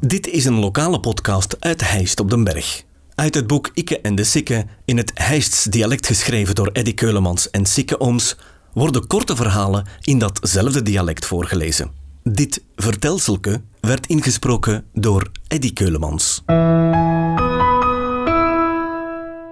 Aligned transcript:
Dit 0.00 0.26
is 0.26 0.44
een 0.44 0.58
lokale 0.58 1.00
podcast 1.00 1.56
uit 1.60 1.90
Heist 1.90 2.20
op 2.20 2.30
den 2.30 2.44
Berg. 2.44 2.82
Uit 3.14 3.34
het 3.34 3.46
boek 3.46 3.70
Ikke 3.74 4.00
en 4.00 4.14
de 4.14 4.24
Sikke, 4.24 4.66
in 4.84 4.96
het 4.96 5.10
Heists 5.14 5.64
dialect 5.64 6.06
geschreven 6.06 6.54
door 6.54 6.70
Eddy 6.72 6.94
Keulemans 6.94 7.50
en 7.50 7.66
Sikke 7.66 8.00
Ooms, 8.00 8.36
worden 8.72 9.06
korte 9.06 9.36
verhalen 9.36 9.86
in 10.02 10.18
datzelfde 10.18 10.82
dialect 10.82 11.26
voorgelezen. 11.26 11.90
Dit 12.22 12.64
vertelselke 12.76 13.62
werd 13.80 14.06
ingesproken 14.06 14.84
door 14.92 15.30
Eddy 15.48 15.72
Keulemans. 15.72 16.42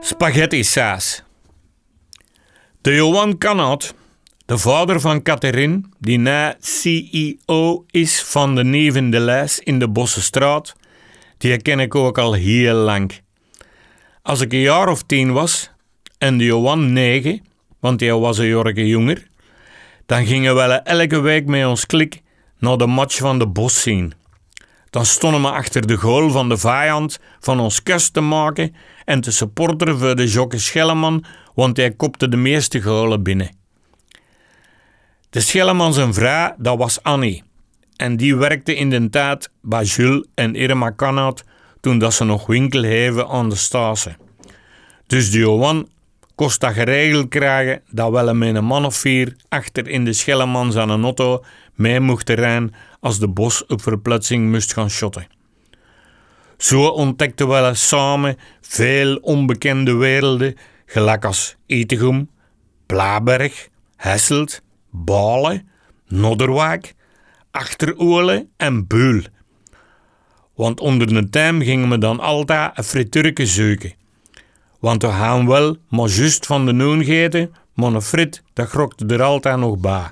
Spaghetti 0.00 0.64
saus. 0.64 1.22
De 2.80 2.94
Johan 2.94 3.38
Canat, 3.38 3.94
de 4.46 4.58
vader 4.58 5.00
van 5.00 5.22
Catherine, 5.22 5.80
die 5.98 6.18
na 6.18 6.56
CEO 6.60 7.84
is 7.90 8.22
van 8.22 8.54
de 8.54 8.64
Neven 8.64 9.10
de 9.10 9.20
Lijs 9.20 9.58
in 9.58 9.78
de 9.78 9.88
Bossenstraat, 9.88 10.74
die 11.38 11.62
ken 11.62 11.80
ik 11.80 11.94
ook 11.94 12.18
al 12.18 12.32
heel 12.32 12.74
lang. 12.74 13.12
Als 14.22 14.40
ik 14.40 14.52
een 14.52 14.58
jaar 14.58 14.88
of 14.88 15.02
tien 15.02 15.32
was 15.32 15.70
en 16.18 16.38
de 16.38 16.44
Johan 16.44 16.92
negen, 16.92 17.40
want 17.80 18.00
hij 18.00 18.14
was 18.14 18.38
een 18.38 18.46
jorge 18.46 18.86
jonger, 18.86 19.28
dan 20.06 20.26
gingen 20.26 20.54
we 20.54 20.62
elke 20.62 21.20
week 21.20 21.46
met 21.46 21.66
ons 21.66 21.86
klik 21.86 22.22
naar 22.58 22.76
de 22.76 22.86
match 22.86 23.18
van 23.18 23.38
de 23.38 23.46
Bos 23.46 23.82
zien. 23.82 24.12
Dan 24.90 25.06
stonden 25.06 25.42
we 25.42 25.50
achter 25.50 25.86
de 25.86 25.96
goal 25.96 26.30
van 26.30 26.48
de 26.48 26.56
vijand 26.56 27.18
van 27.40 27.60
ons 27.60 27.82
kust 27.82 28.12
te 28.12 28.20
maken 28.20 28.74
en 29.04 29.20
te 29.20 29.30
supporteren 29.30 29.98
voor 29.98 30.16
de 30.16 30.26
Jokke 30.26 30.58
Schelleman, 30.58 31.24
want 31.54 31.76
hij 31.76 31.90
kopte 31.90 32.28
de 32.28 32.36
meeste 32.36 32.82
golen 32.82 33.22
binnen. 33.22 33.55
De 35.30 35.40
Schelleman 35.40 35.94
zijn 35.94 36.14
vrouw, 36.14 36.54
dat 36.58 36.78
was 36.78 37.02
Annie. 37.02 37.42
En 37.96 38.16
die 38.16 38.36
werkte 38.36 38.74
in 38.74 38.90
de 38.90 39.10
tijd 39.10 39.50
bij 39.62 39.84
Jules 39.84 40.26
en 40.34 40.54
Irma 40.54 40.94
Canat 40.94 41.44
toen 41.80 41.98
dat 41.98 42.14
ze 42.14 42.24
nog 42.24 42.46
winkel 42.46 42.82
hebben 42.82 43.28
aan 43.28 43.48
de 43.48 43.56
Stase. 43.56 44.16
Dus 45.06 45.30
de 45.30 45.38
Johan 45.38 45.88
kost 46.34 46.60
dat 46.60 46.72
geregeld 46.72 47.28
krijgen 47.28 47.82
dat 47.90 48.10
wel 48.10 48.34
met 48.34 48.54
een 48.54 48.64
man 48.64 48.84
of 48.84 48.96
vier 48.96 49.36
achter 49.48 49.88
in 49.88 50.04
de 50.04 50.12
Schellemans 50.12 50.76
aan 50.76 50.90
een 50.90 51.02
auto 51.02 51.44
mee 51.74 52.00
mocht 52.00 52.28
rijden 52.28 52.74
als 53.00 53.18
de 53.18 53.28
bos 53.28 53.66
op 53.66 53.82
verplaatsing 53.82 54.50
moest 54.50 54.72
gaan 54.72 54.90
shotten. 54.90 55.26
Zo 56.56 56.86
ontdekten 56.86 57.48
we 57.48 57.74
samen 57.74 58.36
veel 58.60 59.16
onbekende 59.16 59.94
werelden, 59.94 60.56
gelijk 60.86 61.24
als 61.24 61.56
Etegum, 61.66 62.30
Plaberg, 62.86 63.68
Hesselt, 63.96 64.62
Balen, 65.04 65.68
Nodderwaak, 66.06 66.94
Achteroorle 67.50 68.46
en 68.56 68.86
Beul. 68.86 69.22
Want 70.54 70.80
onder 70.80 71.06
de 71.06 71.28
tijd 71.28 71.62
gingen 71.62 71.88
we 71.88 71.98
dan 71.98 72.20
altijd 72.20 72.78
een 72.78 72.84
friturke 72.84 73.46
zoeken. 73.46 73.92
Want 74.80 75.02
we 75.02 75.08
gaan 75.08 75.46
wel 75.46 75.76
maar 75.88 76.08
juist 76.08 76.46
van 76.46 76.66
de 76.66 76.72
noon 76.72 77.04
geten, 77.04 77.54
maar 77.74 77.92
een 77.92 78.02
frit, 78.02 78.42
dat 78.52 78.68
grokte 78.68 79.06
er 79.06 79.22
altijd 79.22 79.58
nog 79.58 79.78
bij. 79.78 80.10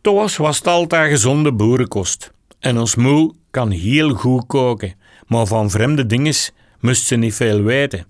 Thomas 0.00 0.36
was 0.36 0.58
het 0.58 0.66
altijd 0.66 1.10
gezonde 1.10 1.52
boerenkost. 1.52 2.32
En 2.58 2.78
ons 2.78 2.94
moe 2.94 3.34
kan 3.50 3.70
heel 3.70 4.14
goed 4.14 4.46
koken, 4.46 4.94
maar 5.26 5.46
van 5.46 5.70
vreemde 5.70 6.06
dingen 6.06 6.34
moest 6.80 7.06
ze 7.06 7.16
niet 7.16 7.34
veel 7.34 7.62
weten. 7.62 8.06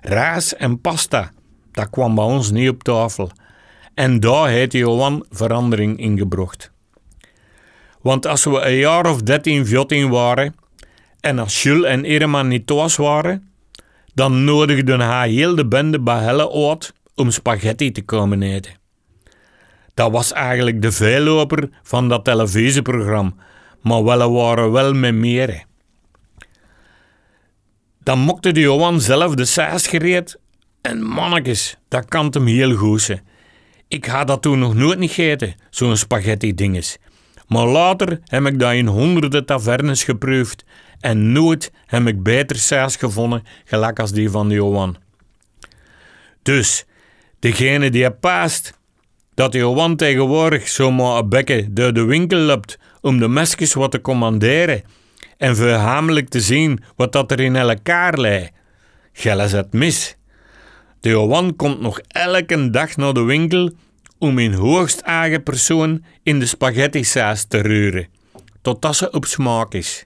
Raas 0.00 0.56
en 0.56 0.80
pasta, 0.80 1.32
dat 1.74 1.90
kwam 1.90 2.14
bij 2.14 2.24
ons 2.24 2.50
niet 2.50 2.68
op 2.68 2.82
tafel. 2.82 3.30
En 3.94 4.20
daar 4.20 4.48
heeft 4.48 4.72
Johan 4.72 5.26
verandering 5.30 5.98
ingebracht. 5.98 6.72
Want 8.00 8.26
als 8.26 8.44
we 8.44 8.60
een 8.60 8.76
jaar 8.76 9.06
of 9.06 9.22
13, 9.22 9.66
14 9.66 10.10
waren 10.10 10.54
en 11.20 11.38
als 11.38 11.62
Jules 11.62 11.90
en 11.90 12.04
Irma 12.04 12.42
niet 12.42 12.66
thuis 12.66 12.96
waren, 12.96 13.48
dan 14.14 14.44
nodigden 14.44 15.00
hij 15.00 15.30
heel 15.30 15.54
de 15.54 15.66
bende 15.66 16.00
bij 16.00 16.18
Helle 16.18 16.68
uit 16.70 16.92
om 17.14 17.30
spaghetti 17.30 17.92
te 17.92 18.02
komen 18.02 18.42
eten. 18.42 18.72
Dat 19.94 20.10
was 20.10 20.32
eigenlijk 20.32 20.82
de 20.82 20.92
veelloper 20.92 21.68
van 21.82 22.08
dat 22.08 22.24
televisieprogramma, 22.24 23.32
maar 23.80 24.04
wel 24.04 24.32
waren 24.32 24.72
wel 24.72 24.94
met 24.94 25.14
meer. 25.14 25.64
Dan 28.02 28.18
mokte 28.18 28.52
de 28.52 28.60
Johan 28.60 29.00
zelf 29.00 29.34
de 29.34 29.44
saus 29.44 29.86
gereed 29.86 30.38
en 30.84 31.02
mannetjes, 31.02 31.76
dat 31.88 32.04
kan 32.08 32.28
hem 32.30 32.46
heel 32.46 32.74
goed 32.74 33.22
Ik 33.88 34.04
had 34.04 34.26
dat 34.26 34.42
toen 34.42 34.58
nog 34.58 34.74
nooit 34.74 34.98
niet 34.98 35.10
gegeten, 35.10 35.54
zo'n 35.70 35.96
spaghetti 35.96 36.54
dinges. 36.54 36.98
Maar 37.48 37.66
later 37.66 38.20
heb 38.24 38.46
ik 38.46 38.58
dat 38.58 38.72
in 38.72 38.86
honderden 38.86 39.46
tavernes 39.46 40.04
geproefd 40.04 40.64
en 41.00 41.32
nooit 41.32 41.72
heb 41.86 42.06
ik 42.06 42.22
beter 42.22 42.56
saus 42.56 42.96
gevonden 42.96 43.42
gelijk 43.64 43.98
als 43.98 44.12
die 44.12 44.30
van 44.30 44.50
Johan. 44.50 44.96
Dus, 46.42 46.84
degene 47.38 47.90
die 47.90 48.04
het 48.04 48.20
paast, 48.20 48.78
dat 49.34 49.52
Johan 49.52 49.96
tegenwoordig 49.96 50.68
zomaar 50.68 51.18
een 51.18 51.28
bekken 51.28 51.74
door 51.74 51.92
de 51.92 52.04
winkel 52.04 52.38
loopt 52.38 52.78
om 53.00 53.18
de 53.18 53.28
mesjes 53.28 53.74
wat 53.74 53.90
te 53.90 54.00
commanderen 54.00 54.82
en 55.36 55.56
verhamelijk 55.56 56.28
te 56.28 56.40
zien 56.40 56.82
wat 56.96 57.12
dat 57.12 57.30
er 57.30 57.40
in 57.40 57.56
elkaar 57.56 58.18
lei. 58.18 58.50
Gel 59.12 59.40
is 59.40 59.52
het 59.52 59.72
mis. 59.72 60.16
De 61.04 61.10
Johan 61.10 61.56
komt 61.56 61.80
nog 61.80 62.00
elke 62.08 62.70
dag 62.70 62.96
naar 62.96 63.12
de 63.12 63.22
winkel 63.22 63.70
om 64.18 64.38
in 64.38 64.52
hoogst 64.52 65.00
eigen 65.00 65.42
persoon 65.42 66.04
in 66.22 66.38
de 66.38 66.46
spaghetti-saus 66.46 67.44
te 67.44 67.58
ruren, 67.58 68.06
totdat 68.62 68.96
ze 68.96 69.10
op 69.10 69.24
smaak 69.24 69.74
is. 69.74 70.04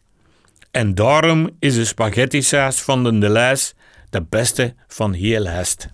En 0.71 0.95
daarom 0.95 1.51
is 1.59 1.75
de 1.75 1.85
spaghetti-saus 1.85 2.81
van 2.81 3.05
de 3.05 3.19
Delijs 3.19 3.75
de 4.11 4.23
beste 4.29 4.75
van 4.89 5.13
heel 5.13 5.45
Hest. 5.45 5.89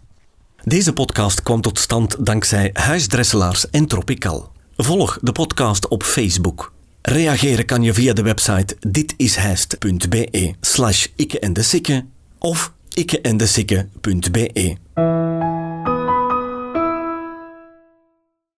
Deze 0.62 0.92
podcast 0.92 1.42
kwam 1.42 1.60
tot 1.60 1.78
stand 1.78 2.26
dankzij 2.26 2.70
Huisdresselaars 2.72 3.70
en 3.70 3.86
Tropical. 3.86 4.52
Volg 4.76 5.18
de 5.22 5.32
podcast 5.32 5.88
op 5.88 6.02
Facebook. 6.02 6.72
Reageren 7.02 7.64
kan 7.64 7.82
je 7.82 7.94
via 7.94 8.12
de 8.12 8.22
website 8.22 8.76
ditishijst.be 8.80 10.54
slash 10.60 11.06
en 11.40 11.52
de 11.52 11.62
sikke 11.62 12.06
of 12.38 12.72
ikkeendesikke.be. 12.96 14.76